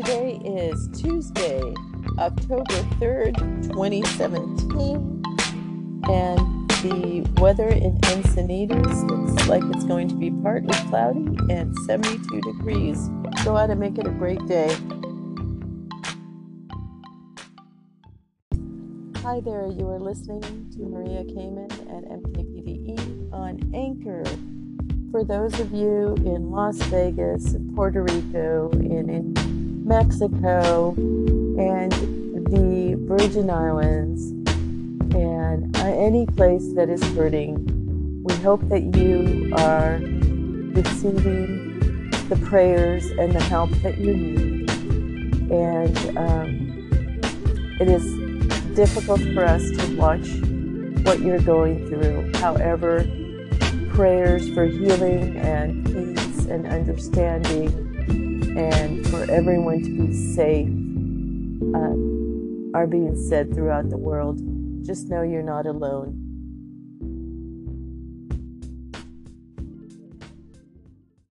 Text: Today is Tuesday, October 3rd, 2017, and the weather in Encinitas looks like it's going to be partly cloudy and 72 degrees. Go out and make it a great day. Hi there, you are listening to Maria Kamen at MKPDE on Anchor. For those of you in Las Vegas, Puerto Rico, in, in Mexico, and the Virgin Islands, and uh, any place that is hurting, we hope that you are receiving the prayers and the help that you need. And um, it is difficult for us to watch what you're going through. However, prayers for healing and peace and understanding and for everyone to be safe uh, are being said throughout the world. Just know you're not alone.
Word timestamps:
Today 0.00 0.40
is 0.46 0.88
Tuesday, 0.98 1.60
October 2.18 2.64
3rd, 2.96 3.36
2017, 3.64 5.22
and 6.08 6.70
the 6.80 7.30
weather 7.38 7.68
in 7.68 7.98
Encinitas 7.98 9.10
looks 9.10 9.46
like 9.46 9.62
it's 9.64 9.84
going 9.84 10.08
to 10.08 10.14
be 10.14 10.30
partly 10.30 10.72
cloudy 10.88 11.36
and 11.50 11.76
72 11.80 12.40
degrees. 12.40 13.10
Go 13.44 13.58
out 13.58 13.68
and 13.68 13.78
make 13.78 13.98
it 13.98 14.06
a 14.06 14.10
great 14.10 14.40
day. 14.46 14.74
Hi 19.22 19.40
there, 19.40 19.66
you 19.66 19.86
are 19.86 20.00
listening 20.00 20.70
to 20.70 20.78
Maria 20.78 21.24
Kamen 21.24 21.70
at 21.94 22.04
MKPDE 22.08 23.34
on 23.34 23.70
Anchor. 23.74 24.24
For 25.10 25.24
those 25.24 25.60
of 25.60 25.74
you 25.74 26.14
in 26.24 26.50
Las 26.50 26.78
Vegas, 26.84 27.54
Puerto 27.74 28.02
Rico, 28.02 28.70
in, 28.70 29.10
in 29.10 29.59
Mexico, 29.90 30.94
and 31.58 31.90
the 32.46 32.94
Virgin 33.08 33.50
Islands, 33.50 34.30
and 35.16 35.76
uh, 35.78 35.84
any 35.84 36.26
place 36.26 36.72
that 36.74 36.88
is 36.88 37.02
hurting, 37.16 38.22
we 38.22 38.32
hope 38.34 38.60
that 38.68 38.94
you 38.96 39.52
are 39.56 39.98
receiving 40.80 42.08
the 42.28 42.36
prayers 42.44 43.04
and 43.18 43.32
the 43.32 43.42
help 43.42 43.70
that 43.82 43.98
you 43.98 44.14
need. 44.14 44.70
And 45.50 46.16
um, 46.16 47.76
it 47.80 47.88
is 47.88 48.04
difficult 48.76 49.20
for 49.34 49.44
us 49.44 49.68
to 49.72 49.96
watch 49.96 50.28
what 51.04 51.18
you're 51.18 51.40
going 51.40 51.88
through. 51.88 52.30
However, 52.34 53.04
prayers 53.88 54.48
for 54.54 54.66
healing 54.66 55.36
and 55.38 55.84
peace 55.84 56.46
and 56.46 56.68
understanding 56.68 57.89
and 58.56 59.06
for 59.08 59.30
everyone 59.30 59.82
to 59.82 59.90
be 59.90 60.12
safe 60.12 60.68
uh, 61.74 62.78
are 62.78 62.86
being 62.86 63.16
said 63.16 63.54
throughout 63.54 63.90
the 63.90 63.96
world. 63.96 64.40
Just 64.84 65.08
know 65.08 65.22
you're 65.22 65.42
not 65.42 65.66
alone. 65.66 66.29